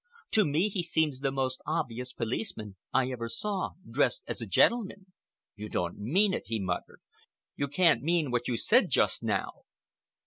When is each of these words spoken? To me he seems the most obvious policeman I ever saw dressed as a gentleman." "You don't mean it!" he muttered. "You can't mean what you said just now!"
To 0.31 0.43
me 0.43 0.67
he 0.67 0.81
seems 0.81 1.19
the 1.19 1.29
most 1.31 1.61
obvious 1.63 2.11
policeman 2.11 2.75
I 2.91 3.11
ever 3.11 3.29
saw 3.29 3.73
dressed 3.87 4.23
as 4.25 4.41
a 4.41 4.47
gentleman." 4.47 5.13
"You 5.55 5.69
don't 5.69 5.99
mean 5.99 6.33
it!" 6.33 6.47
he 6.47 6.59
muttered. 6.59 7.01
"You 7.55 7.67
can't 7.67 8.01
mean 8.01 8.31
what 8.31 8.47
you 8.47 8.57
said 8.57 8.89
just 8.89 9.21
now!" 9.21 9.61